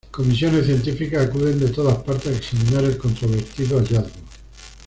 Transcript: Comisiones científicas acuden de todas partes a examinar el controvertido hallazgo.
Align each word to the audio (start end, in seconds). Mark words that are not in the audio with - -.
Comisiones 0.09 0.65
científicas 0.65 1.27
acuden 1.27 1.59
de 1.59 1.69
todas 1.69 1.95
partes 1.99 2.33
a 2.33 2.37
examinar 2.39 2.85
el 2.85 2.97
controvertido 2.97 3.77
hallazgo. 3.77 4.19